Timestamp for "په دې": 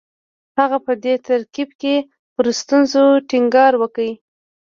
0.85-1.13